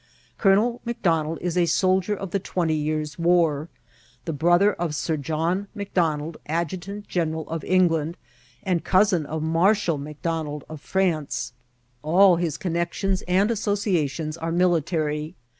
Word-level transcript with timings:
Colonel 0.39 0.81
McDonald 0.83 1.37
is 1.41 1.55
a 1.55 1.67
soldier 1.67 2.15
of 2.15 2.31
the 2.31 2.39
^^ 2.39 2.43
twenty 2.43 2.73
years' 2.73 3.19
war," 3.19 3.69
the 4.25 4.33
brother 4.33 4.73
of 4.73 4.95
Sir 4.95 5.15
John 5.15 5.67
McDonald, 5.75 6.37
adjutant 6.47 7.07
general 7.07 7.47
of 7.51 7.63
England, 7.63 8.17
and 8.63 8.83
cousin 8.83 9.27
of 9.27 9.43
Marshal 9.43 9.99
Macdonald 9.99 10.63
of 10.67 10.81
France. 10.81 11.53
All 12.01 12.37
his 12.37 12.57
connexions 12.57 13.21
and 13.27 13.51
associations 13.51 14.37
are 14.37 14.51
military. 14.51 15.35